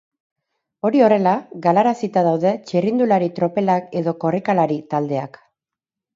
[0.87, 1.33] Hori horrela,
[1.65, 5.41] galarazita daude txirrindulari tropelak edo korrikalari taldeak.